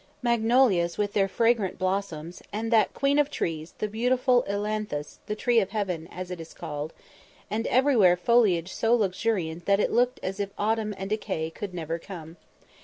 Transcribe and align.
]magnolias 0.23 0.97
with 0.97 1.13
their 1.13 1.27
fragrant 1.27 1.77
blossoms, 1.77 2.41
and 2.51 2.71
that 2.71 2.91
queen 2.91 3.19
of 3.19 3.29
trees 3.29 3.75
the 3.77 3.87
beautiful 3.87 4.43
ilanthus, 4.49 5.19
the 5.27 5.35
"tree 5.35 5.59
of 5.59 5.69
heaven" 5.69 6.09
as 6.11 6.31
it 6.31 6.41
is 6.41 6.55
called; 6.55 6.91
and 7.51 7.67
everywhere 7.67 8.15
foliage 8.17 8.73
so 8.73 8.95
luxuriant 8.95 9.67
that 9.67 9.79
it 9.79 9.91
looked 9.91 10.19
as 10.23 10.39
if 10.39 10.49
autumn 10.57 10.95
and 10.97 11.11
decay 11.11 11.51
could 11.51 11.75
never 11.75 11.99
come. 11.99 12.37